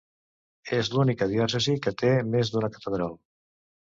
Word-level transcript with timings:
És 0.77 0.87
l'única 0.93 1.27
diòcesi 1.33 1.75
que 1.87 1.93
té 2.03 2.09
més 2.37 2.53
d'una 2.55 2.71
catedral. 2.79 3.15